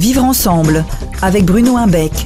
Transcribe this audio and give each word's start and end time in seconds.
Vivre 0.00 0.24
ensemble 0.24 0.82
avec 1.22 1.44
Bruno 1.44 1.76
Imbec. 1.76 2.24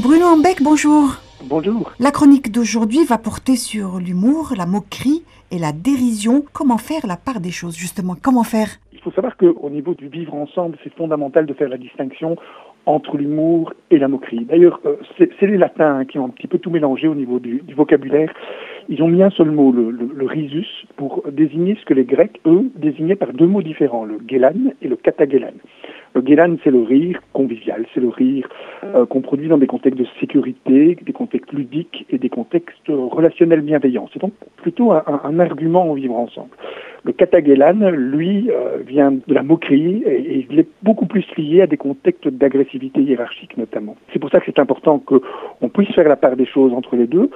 Bruno 0.00 0.34
Imbec, 0.34 0.62
bonjour. 0.62 1.16
Bonjour. 1.44 1.92
La 1.98 2.10
chronique 2.10 2.50
d'aujourd'hui 2.50 3.04
va 3.04 3.18
porter 3.18 3.56
sur 3.56 3.98
l'humour, 3.98 4.54
la 4.56 4.64
moquerie 4.64 5.22
et 5.50 5.58
la 5.58 5.72
dérision. 5.72 6.46
Comment 6.54 6.78
faire 6.78 7.06
la 7.06 7.18
part 7.18 7.40
des 7.40 7.50
choses, 7.50 7.76
justement? 7.76 8.16
Comment 8.22 8.42
faire? 8.42 8.68
Il 8.94 9.00
faut 9.00 9.10
savoir 9.12 9.36
qu'au 9.36 9.68
niveau 9.68 9.92
du 9.92 10.08
vivre 10.08 10.32
ensemble, 10.34 10.78
c'est 10.82 10.94
fondamental 10.94 11.44
de 11.44 11.52
faire 11.52 11.68
la 11.68 11.76
distinction 11.76 12.36
entre 12.86 13.16
l'humour 13.16 13.72
et 13.90 13.98
la 13.98 14.08
moquerie. 14.08 14.44
D'ailleurs, 14.44 14.80
euh, 14.86 14.96
c'est 15.18 15.46
les 15.46 15.58
latins 15.58 16.04
qui 16.04 16.18
ont 16.18 16.26
un 16.26 16.30
petit 16.30 16.46
peu 16.46 16.58
tout 16.58 16.70
mélangé 16.70 17.08
au 17.08 17.14
niveau 17.14 17.38
du, 17.38 17.62
vocabulaire. 17.76 18.32
Ils 18.88 19.02
ont 19.02 19.08
mis 19.08 19.22
un 19.22 19.30
seul 19.30 19.50
mot, 19.50 19.72
le, 19.72 20.26
risus, 20.26 20.86
pour 20.96 21.22
désigner 21.30 21.76
ce 21.80 21.84
que 21.84 21.94
les 21.94 22.04
Grecs, 22.04 22.40
eux, 22.46 22.70
désignaient 22.76 23.16
par 23.16 23.32
deux 23.32 23.46
mots 23.46 23.62
différents, 23.62 24.04
le 24.04 24.18
gélan 24.28 24.72
et 24.82 24.88
le 24.88 24.96
katagelan. 24.96 25.52
Le 26.14 26.24
gélan, 26.26 26.56
c'est 26.64 26.70
le 26.70 26.82
rire 26.82 27.20
convivial, 27.32 27.86
c'est 27.94 28.00
le 28.00 28.08
rire 28.08 28.48
euh, 28.82 29.06
qu'on 29.06 29.20
produit 29.20 29.48
dans 29.48 29.58
des 29.58 29.68
contextes 29.68 29.98
de 29.98 30.06
sécurité, 30.18 30.96
des 31.00 31.12
contextes 31.12 31.52
ludiques 31.52 32.06
et 32.10 32.18
des 32.18 32.28
contextes 32.28 32.88
relationnels 32.88 33.60
bienveillants. 33.60 34.08
C'est 34.12 34.20
donc 34.20 34.32
plutôt 34.56 34.92
un, 34.92 35.38
argument 35.38 35.88
au 35.88 35.94
vivre 35.94 36.16
ensemble. 36.16 36.50
Le 37.04 37.12
katagelan, 37.12 37.90
lui, 37.90 38.50
euh, 38.50 38.78
vient 38.86 39.12
de 39.12 39.34
la 39.34 39.42
moquerie 39.42 40.02
et, 40.06 40.46
il 40.50 40.58
est 40.58 40.68
beaucoup 40.82 41.06
plus 41.06 41.24
lié 41.36 41.62
à 41.62 41.66
des 41.66 41.76
contextes 41.76 42.28
d'agressivité 42.28 43.00
hiérarchique 43.00 43.56
notamment. 43.56 43.96
C'est 44.12 44.18
pour 44.18 44.30
ça 44.30 44.40
que 44.40 44.46
c'est 44.46 44.58
important 44.58 44.98
qu'on 44.98 45.68
puisse 45.68 45.94
faire 45.94 46.08
la 46.08 46.16
part 46.16 46.36
des 46.36 46.46
choses 46.46 46.72
entre 46.72 46.96
les 46.96 47.06
deux 47.06 47.30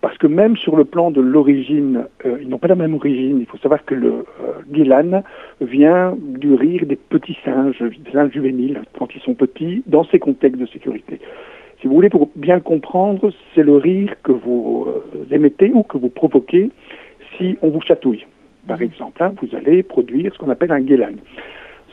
parce 0.00 0.16
que 0.18 0.26
même 0.26 0.56
sur 0.56 0.76
le 0.76 0.84
plan 0.84 1.10
de 1.10 1.20
l'origine, 1.20 2.06
euh, 2.24 2.38
ils 2.40 2.48
n'ont 2.48 2.58
pas 2.58 2.68
la 2.68 2.76
même 2.76 2.94
origine. 2.94 3.38
Il 3.40 3.46
faut 3.46 3.58
savoir 3.58 3.84
que 3.84 3.94
le 3.94 4.24
euh, 4.42 5.22
vient 5.60 6.16
du 6.20 6.54
rire 6.54 6.86
des 6.86 6.96
petits 6.96 7.36
singes, 7.44 7.80
des 7.80 8.12
singes 8.12 8.32
juvéniles, 8.32 8.82
quand 8.98 9.08
ils 9.14 9.20
sont 9.20 9.34
petits, 9.34 9.82
dans 9.86 10.04
ces 10.04 10.18
contextes 10.18 10.60
de 10.60 10.66
sécurité. 10.66 11.20
Si 11.80 11.86
vous 11.86 11.94
voulez, 11.94 12.10
pour 12.10 12.30
bien 12.36 12.60
comprendre, 12.60 13.30
c'est 13.54 13.62
le 13.62 13.76
rire 13.76 14.14
que 14.22 14.32
vous 14.32 14.86
euh, 14.88 15.34
émettez 15.34 15.70
ou 15.72 15.82
que 15.82 15.98
vous 15.98 16.10
provoquez 16.10 16.70
si 17.36 17.56
on 17.62 17.70
vous 17.70 17.80
chatouille. 17.80 18.26
Par 18.68 18.82
exemple, 18.82 19.22
hein, 19.22 19.32
vous 19.40 19.56
allez 19.56 19.82
produire 19.82 20.32
ce 20.34 20.38
qu'on 20.38 20.50
appelle 20.50 20.70
un 20.72 20.80
guélan. 20.80 21.16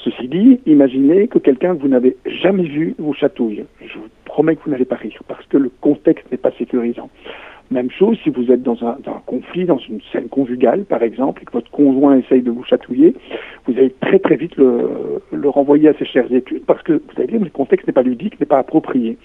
Ceci 0.04 0.28
dit, 0.28 0.60
imaginez 0.66 1.28
que 1.30 1.40
quelqu'un 1.40 1.76
que 1.76 1.82
vous 1.82 1.88
n'avez 1.88 2.18
jamais 2.26 2.68
vu 2.68 2.96
vous 3.00 3.14
chatouille. 3.14 3.64
Je 3.82 3.98
vous 3.98 4.10
promets 4.26 4.58
que 4.58 4.64
vous 4.66 4.72
n'allez 4.72 4.86
pas 4.86 4.98
rire 4.98 5.20
parce 5.28 5.46
que 5.48 5.58
le 5.58 5.72
contexte 5.80 6.30
n'est 6.32 6.38
pas 6.38 6.52
sécurisant. 6.52 7.10
Même 7.72 7.90
chose 7.90 8.18
si 8.24 8.30
vous 8.30 8.52
êtes 8.52 8.62
dans 8.62 8.78
un, 8.86 8.98
conflit, 9.26 9.66
dans 9.66 9.80
une 9.80 10.02
scène 10.12 10.28
conjugale 10.28 10.84
par 10.84 11.02
exemple, 11.02 11.42
et 11.42 11.46
que 11.46 11.54
votre 11.54 11.72
conjoint 11.72 12.18
essaye 12.18 12.42
de 12.42 12.52
vous 12.52 12.64
chatouiller, 12.66 13.16
vous 13.66 13.74
allez 13.78 13.96
très 14.02 14.20
très 14.20 14.36
vite 14.36 14.56
le, 14.58 15.50
renvoyer 15.50 15.90
à 15.90 15.94
ses 15.94 16.06
chères 16.06 16.32
études 16.32 16.66
parce 16.66 16.84
que 16.84 16.94
vous 16.94 17.14
allez 17.18 17.28
dire 17.28 17.40
que 17.40 17.46
le 17.46 17.50
contexte 17.50 17.88
n'est 17.88 17.94
pas 17.94 18.04
ludique, 18.04 18.40
n'est 18.40 18.46
pas 18.46 18.60
approprié. 18.60 19.18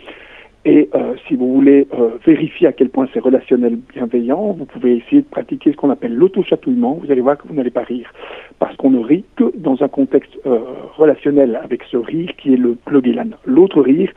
Et 0.67 0.91
euh, 0.95 1.15
si 1.27 1.37
vous 1.37 1.55
voulez 1.55 1.89
euh, 1.95 2.11
vérifier 2.27 2.67
à 2.67 2.73
quel 2.73 2.91
point 2.91 3.09
c'est 3.15 3.21
relationnel 3.21 3.79
bienveillant, 3.95 4.53
vous 4.53 4.67
pouvez 4.67 4.97
essayer 4.99 5.23
de 5.23 5.27
pratiquer 5.27 5.73
ce 5.73 5.77
qu'on 5.77 5.89
appelle 5.89 6.15
l'auto-chatouillement. 6.15 7.01
Vous 7.03 7.11
allez 7.11 7.23
voir 7.23 7.39
que 7.39 7.49
vous 7.49 7.55
n'allez 7.55 7.71
pas 7.71 7.83
rire, 7.83 8.13
parce 8.59 8.77
qu'on 8.77 8.91
ne 8.91 8.99
rit 8.99 9.25
que 9.37 9.53
dans 9.57 9.83
un 9.83 9.89
contexte 9.89 10.39
euh, 10.45 10.59
relationnel 10.97 11.59
avec 11.63 11.83
ce 11.85 11.97
rire 11.97 12.31
qui 12.37 12.53
est 12.53 12.59
le 12.59 12.77
Glogelan. 12.87 13.31
L'autre 13.47 13.81
rire, 13.81 14.13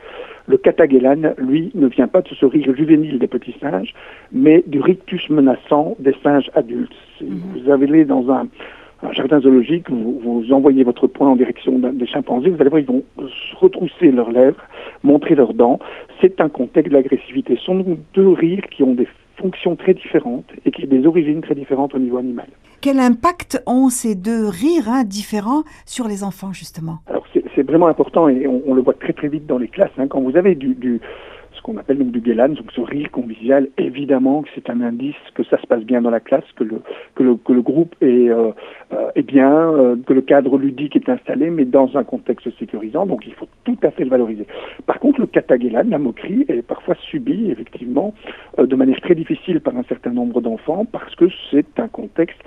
le 0.46 0.58
Katagelan, 0.58 1.32
lui, 1.38 1.70
ne 1.74 1.86
vient 1.86 2.08
pas 2.08 2.20
de 2.20 2.28
ce 2.28 2.44
rire 2.44 2.74
juvénile 2.76 3.18
des 3.18 3.26
petits 3.26 3.56
singes, 3.58 3.94
mais 4.30 4.62
du 4.66 4.80
rictus 4.80 5.30
menaçant 5.30 5.96
des 5.98 6.14
singes 6.22 6.50
adultes. 6.54 6.92
Mhm. 7.22 7.40
Vous 7.54 7.70
avez 7.70 8.04
dans 8.04 8.30
un, 8.30 8.48
un 9.04 9.12
jardin 9.12 9.40
zoologique, 9.40 9.90
vous, 9.90 10.20
vous, 10.22 10.52
envoyez 10.52 10.84
votre 10.84 11.06
poing 11.06 11.28
en 11.28 11.36
direction 11.36 11.78
des 11.78 12.06
chimpanzés, 12.06 12.50
vous 12.50 12.60
allez 12.60 12.70
voir, 12.70 12.80
ils 12.80 12.86
vont 12.86 13.02
retrousser 13.60 14.10
leurs 14.10 14.30
lèvres, 14.30 14.62
montrer 15.02 15.34
leurs 15.34 15.54
dents. 15.54 15.78
C'est 16.20 16.40
un 16.40 16.48
contexte 16.48 16.92
d'agressivité. 16.92 17.56
Ce 17.56 17.64
sont 17.64 17.98
deux 18.14 18.28
rires 18.28 18.64
qui 18.70 18.82
ont 18.82 18.94
des 18.94 19.08
fonctions 19.36 19.76
très 19.76 19.94
différentes 19.94 20.46
et 20.64 20.70
qui 20.70 20.84
ont 20.84 20.88
des 20.88 21.06
origines 21.06 21.40
très 21.40 21.54
différentes 21.54 21.94
au 21.94 21.98
niveau 21.98 22.18
animal. 22.18 22.46
Quel 22.80 23.00
impact 23.00 23.62
ont 23.66 23.88
ces 23.88 24.14
deux 24.14 24.46
rires 24.48 24.88
hein, 24.88 25.04
différents 25.04 25.62
sur 25.86 26.06
les 26.06 26.22
enfants, 26.22 26.52
justement? 26.52 26.98
Alors, 27.08 27.26
c'est 27.32 27.62
vraiment 27.62 27.86
important 27.88 28.28
et 28.28 28.46
on, 28.46 28.74
le 28.74 28.82
voit 28.82 28.94
très 28.94 29.12
très 29.12 29.28
vite 29.28 29.46
dans 29.46 29.58
les 29.58 29.68
classes. 29.68 29.90
Hein. 29.98 30.06
quand 30.08 30.20
vous 30.20 30.36
avez 30.36 30.54
du, 30.54 31.00
qu'on 31.64 31.78
appelle 31.78 31.98
donc 31.98 32.12
du 32.12 32.20
guélan, 32.20 32.50
donc 32.50 32.70
ce 32.72 32.80
rire 32.82 33.10
convivial, 33.10 33.68
évidemment 33.78 34.42
que 34.42 34.50
c'est 34.54 34.68
un 34.68 34.82
indice 34.82 35.16
que 35.34 35.42
ça 35.44 35.58
se 35.58 35.66
passe 35.66 35.82
bien 35.82 36.02
dans 36.02 36.10
la 36.10 36.20
classe, 36.20 36.44
que 36.56 36.62
le, 36.62 36.82
que 37.14 37.22
le, 37.22 37.36
que 37.36 37.52
le 37.54 37.62
groupe 37.62 37.94
est, 38.02 38.28
euh, 38.28 38.50
euh 38.92 39.10
est 39.14 39.22
bien, 39.22 39.72
euh, 39.72 39.96
que 40.06 40.12
le 40.12 40.20
cadre 40.20 40.58
ludique 40.58 40.94
est 40.94 41.08
installé, 41.08 41.48
mais 41.48 41.64
dans 41.64 41.96
un 41.96 42.04
contexte 42.04 42.50
sécurisant, 42.58 43.06
donc 43.06 43.26
il 43.26 43.32
faut 43.32 43.48
tout 43.64 43.78
à 43.82 43.90
fait 43.90 44.04
le 44.04 44.10
valoriser. 44.10 44.46
Par 44.86 45.00
contre, 45.00 45.20
le 45.20 45.26
katagelan, 45.26 45.84
la 45.88 45.98
moquerie, 45.98 46.44
est 46.48 46.62
parfois 46.62 46.96
subie, 47.10 47.50
effectivement, 47.50 48.12
de 48.58 48.76
manière 48.76 49.00
très 49.00 49.14
difficile 49.14 49.60
par 49.60 49.74
un 49.74 49.84
certain 49.84 50.10
nombre 50.10 50.42
d'enfants, 50.42 50.84
parce 50.84 51.14
que 51.14 51.26
c'est 51.50 51.78
un 51.78 51.88
contexte 51.88 52.38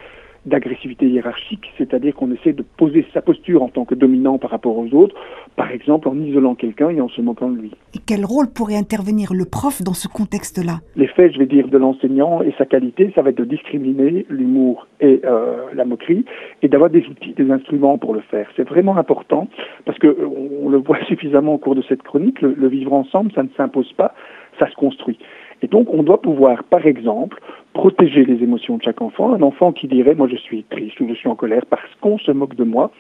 d'agressivité 0.47 1.08
hiérarchique, 1.08 1.72
c'est-à-dire 1.78 2.16
qu'on 2.16 2.31
essaie 2.31 2.53
de 2.53 2.63
poser 2.78 3.06
sa 3.13 3.22
posture 3.22 3.62
en 3.63 3.69
tant 3.69 3.85
que 3.85 3.96
dominant 3.96 4.38
par 4.38 4.50
rapport 4.50 4.78
aux 4.78 4.94
autres, 4.94 5.16
par 5.56 5.72
exemple 5.72 6.08
en 6.08 6.18
isolant 6.19 6.56
quelqu'un 6.56 6.90
et 6.90 7.02
en 7.02 7.09
se 7.09 7.22
moquant 7.22 7.50
de 7.50 7.58
lui. 7.58 7.72
Et 7.94 8.00
quel 8.06 8.25
rôle 8.25 8.47
pourrait 8.47 8.78
intervenir 8.78 9.34
le 9.34 9.46
prof 9.46 9.81
dans 9.81 9.94
ce 9.94 10.07
contexte-là? 10.07 10.80
L'effet, 10.96 11.31
je 11.31 11.40
vais 11.40 11.46
dire, 11.46 11.68
de 11.68 11.78
l'enseignant 11.78 12.41
et 12.41 12.53
sa 12.57 12.66
qualité, 12.66 13.12
ça 13.13 13.22
va 13.22 13.31
être 13.31 13.38
de 13.38 13.46
discriminer 13.46 14.25
l'humour 14.30 14.88
et 15.02 15.22
euh, 15.25 15.68
la 15.74 15.86
moquerie 15.86 16.25
et 16.62 16.69
d'avoir 16.69 16.90
des 16.90 17.06
outils, 17.07 17.34
des 17.34 17.52
instruments 17.52 17.97
pour 17.97 18.13
le 18.13 18.22
faire. 18.22 18.47
C'est 18.56 18.68
vraiment 18.68 18.97
important 18.97 19.47
parce 19.86 20.00
que 20.00 20.18
on 20.63 20.69
le 20.69 20.78
voit 20.78 21.03
suffisamment 21.07 21.56
au 21.56 21.57
cours 21.57 21.75
de 21.75 21.84
cette 21.88 22.03
chronique, 22.03 22.41
le 22.41 22.68
vivre 22.68 22.94
ensemble, 22.94 23.31
ça 23.34 23.44
ne 23.44 23.50
s'impose 23.57 23.91
pas, 23.94 24.13
ça 24.59 24.69
se 24.69 24.75
construit. 24.75 25.18
Et 25.62 25.68
donc, 25.68 25.94
on 25.94 26.03
doit 26.03 26.22
pouvoir, 26.22 26.63
par 26.63 26.85
exemple, 26.85 27.40
protéger 27.73 28.25
les 28.25 28.44
émotions 28.44 28.78
de 28.78 28.84
chaque 28.84 29.01
enfant. 29.01 29.34
Un 29.34 29.41
enfant 29.41 29.72
qui 29.72 29.88
dirait, 29.88 30.16
moi 30.16 30.28
je 30.28 30.35
suis 30.35 30.63
triste 30.63 31.00
ou 31.00 31.07
je 31.07 31.13
suis 31.13 31.29
en 31.29 31.35
colère 31.35 31.66
parce 31.69 31.94
qu'on 32.01 32.18
se 32.18 32.31
moque 32.31 32.56
de 32.56 32.63
moi, 32.63 32.91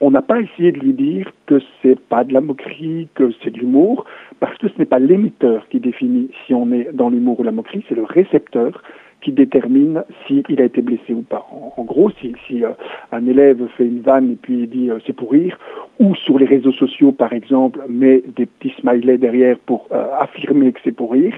on 0.00 0.10
n'a 0.10 0.22
pas 0.22 0.40
essayé 0.40 0.70
de 0.70 0.78
lui 0.78 0.92
dire 0.92 1.32
que 1.46 1.60
c'est 1.82 1.98
pas 1.98 2.24
de 2.24 2.32
la 2.32 2.40
moquerie, 2.40 3.08
que 3.14 3.32
c'est 3.42 3.50
de 3.50 3.58
l'humour, 3.58 4.04
parce 4.38 4.56
que 4.58 4.68
ce 4.68 4.74
n'est 4.78 4.86
pas 4.86 4.98
l'émetteur 4.98 5.66
qui 5.68 5.80
définit 5.80 6.30
si 6.46 6.54
on 6.54 6.70
est 6.72 6.92
dans 6.92 7.10
l'humour 7.10 7.40
ou 7.40 7.42
la 7.42 7.52
moquerie, 7.52 7.84
c'est 7.88 7.96
le 7.96 8.04
récepteur 8.04 8.82
qui 9.20 9.32
détermine 9.32 10.04
s'il 10.26 10.60
a 10.60 10.64
été 10.64 10.80
blessé 10.80 11.12
ou 11.12 11.22
pas. 11.22 11.44
En, 11.76 11.82
gros, 11.82 12.10
si, 12.20 12.34
si 12.46 12.64
euh, 12.64 12.70
un 13.10 13.26
élève 13.26 13.66
fait 13.76 13.84
une 13.84 14.00
vanne 14.00 14.32
et 14.32 14.36
puis 14.36 14.60
il 14.60 14.70
dit 14.70 14.90
euh, 14.90 14.98
c'est 15.06 15.12
pour 15.12 15.32
rire, 15.32 15.58
ou 15.98 16.14
sur 16.14 16.38
les 16.38 16.46
réseaux 16.46 16.72
sociaux 16.72 17.10
par 17.10 17.32
exemple 17.32 17.80
met 17.88 18.22
des 18.36 18.46
petits 18.46 18.74
smileys 18.80 19.18
derrière 19.18 19.58
pour 19.66 19.88
euh, 19.90 20.06
affirmer 20.20 20.72
que 20.72 20.78
c'est 20.84 20.92
pour 20.92 21.12
rire, 21.12 21.34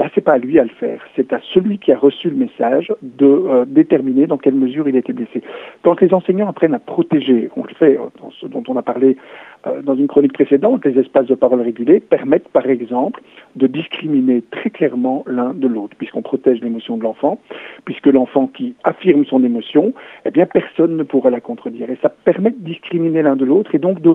bah, 0.00 0.08
c'est 0.14 0.22
pas 0.22 0.32
à 0.32 0.38
lui 0.38 0.58
à 0.58 0.62
le 0.62 0.70
faire. 0.70 0.98
C'est 1.14 1.30
à 1.30 1.40
celui 1.52 1.76
qui 1.76 1.92
a 1.92 1.98
reçu 1.98 2.30
le 2.30 2.36
message 2.36 2.90
de 3.02 3.26
euh, 3.26 3.66
déterminer 3.66 4.26
dans 4.26 4.38
quelle 4.38 4.54
mesure 4.54 4.88
il 4.88 4.96
a 4.96 5.00
été 5.00 5.12
blessé. 5.12 5.42
Quand 5.82 6.00
les 6.00 6.14
enseignants 6.14 6.48
apprennent 6.48 6.72
à 6.72 6.78
protéger, 6.78 7.50
on 7.54 7.64
le 7.64 7.74
fait 7.74 7.98
euh, 7.98 8.06
dans 8.18 8.30
ce 8.30 8.46
dont 8.46 8.62
on 8.68 8.78
a 8.78 8.82
parlé 8.82 9.18
euh, 9.66 9.82
dans 9.82 9.94
une 9.94 10.08
chronique 10.08 10.32
précédente, 10.32 10.86
les 10.86 10.98
espaces 10.98 11.26
de 11.26 11.34
parole 11.34 11.60
régulés 11.60 12.00
permettent 12.00 12.48
par 12.48 12.64
exemple 12.64 13.20
de 13.56 13.66
discriminer 13.66 14.42
très 14.50 14.70
clairement 14.70 15.22
l'un 15.26 15.52
de 15.52 15.68
l'autre, 15.68 15.94
puisqu'on 15.98 16.22
protège 16.22 16.62
l'émotion 16.62 16.96
de 16.96 17.02
l'enfant, 17.02 17.38
puisque 17.84 18.06
l'enfant 18.06 18.46
qui 18.46 18.76
affirme 18.84 19.26
son 19.26 19.44
émotion, 19.44 19.92
eh 20.24 20.30
bien 20.30 20.46
personne 20.46 20.96
ne 20.96 21.02
pourra 21.02 21.28
la 21.28 21.42
contredire. 21.42 21.90
Et 21.90 21.98
ça 22.00 22.08
permet 22.08 22.52
de 22.52 22.64
discriminer 22.64 23.20
l'un 23.20 23.36
de 23.36 23.44
l'autre 23.44 23.74
et 23.74 23.78
donc 23.78 24.00
de 24.00 24.14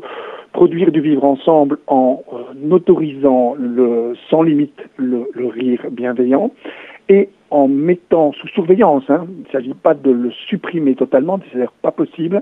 produire 0.56 0.90
du 0.90 1.02
vivre 1.02 1.26
ensemble 1.26 1.80
en 1.88 2.24
euh, 2.32 2.72
autorisant 2.72 3.56
le, 3.60 4.14
sans 4.30 4.42
limite 4.42 4.80
le, 4.96 5.28
rire 5.36 5.82
bienveillant. 5.92 6.52
Et 7.10 7.28
en 7.52 7.68
mettant 7.68 8.32
sous 8.34 8.48
surveillance, 8.50 9.04
hein, 9.10 9.28
il 9.30 9.44
ne 9.44 9.52
s'agit 9.52 9.74
pas 9.74 9.94
de 9.94 10.12
le 10.12 10.32
supprimer 10.32 10.96
totalement, 10.96 11.40
c'est-à-dire 11.52 11.72
pas 11.82 11.92
possible, 11.92 12.42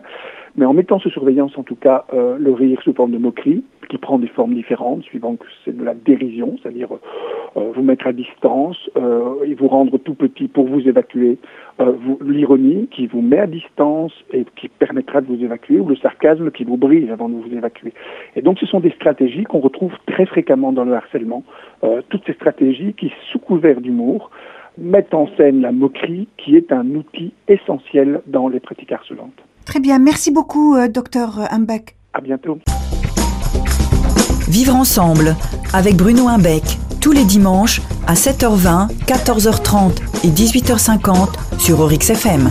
mais 0.56 0.66
en 0.66 0.74
mettant 0.74 1.00
sous 1.00 1.10
surveillance 1.10 1.58
en 1.58 1.64
tout 1.64 1.76
cas 1.76 2.06
euh, 2.14 2.38
le 2.40 2.54
rire 2.54 2.82
sous 2.84 2.94
forme 2.94 3.12
de 3.12 3.18
moquerie, 3.18 3.64
qui 3.90 3.98
prend 3.98 4.18
des 4.18 4.28
formes 4.28 4.54
différentes, 4.54 5.04
suivant 5.04 5.36
que 5.36 5.46
c'est 5.66 5.76
de 5.76 5.84
la 5.84 5.94
dérision, 5.94 6.58
c'est-à-dire 6.62 6.88
euh, 7.58 7.72
vous 7.76 7.84
mettre 7.84 8.08
à 8.08 8.14
distance 8.14 8.78
euh, 8.96 9.44
et 9.46 9.56
vous 9.56 9.68
rendre 9.68 9.98
tout 9.98 10.16
petit 10.16 10.48
pour 10.48 10.68
vous 10.68 10.88
évacuer, 10.88 11.38
l'ironie 12.22 12.88
qui 12.92 13.08
vous 13.08 13.22
met 13.22 13.40
à 13.40 13.48
distance 13.48 14.14
et 14.32 14.46
qui 14.56 14.70
permettra 14.70 15.22
de 15.22 15.28
vous 15.28 15.44
évacuer, 15.44 15.80
ou 15.80 15.88
le 15.88 15.96
sarcasme 15.96 16.52
qui 16.52 16.64
vous 16.64 16.78
brise 16.78 17.12
avant 17.12 17.28
de 17.28 17.34
vous 17.34 17.52
évacuer. 17.52 17.94
Et 18.36 18.42
donc 18.42 18.60
ce 18.60 18.68
sont 18.68 18.80
des 18.80 18.92
stratégies 18.92 19.44
qu'on 19.44 19.60
retrouve 19.60 19.92
très 20.06 20.28
fréquemment 20.28 20.72
dans 20.72 20.86
le 20.86 20.94
harcèlement, 20.94 21.44
toutes 22.10 22.26
ces 22.28 22.34
stratégies 22.34 22.94
qui, 22.94 23.12
sous 23.32 23.40
couvert 23.40 23.82
d'humour, 23.82 24.30
mettent 24.78 25.14
en 25.14 25.28
scène 25.38 25.62
la 25.62 25.72
moquerie 25.72 26.28
qui 26.38 26.56
est 26.56 26.72
un 26.72 26.88
outil 26.96 27.34
essentiel 27.48 28.22
dans 28.28 28.48
les 28.48 28.60
pratiques 28.60 28.92
harcelantes. 28.92 29.34
Très 29.66 29.80
bien, 29.80 30.00
merci 30.00 30.32
beaucoup, 30.32 30.76
euh, 30.76 30.88
docteur 30.88 31.40
Imbeck. 31.52 31.96
À 32.14 32.22
bientôt. 32.22 32.60
Vivre 34.50 34.76
ensemble 34.76 35.36
avec 35.74 35.96
Bruno 35.96 36.28
Imbeck, 36.28 36.64
tous 37.02 37.12
les 37.12 37.24
dimanches 37.24 37.82
à 38.08 38.14
7h20, 38.14 38.90
14h30 39.06 40.26
et 40.26 40.30
18h50 40.30 41.60
sur 41.60 41.80
Orix 41.80 42.10
FM. 42.10 42.50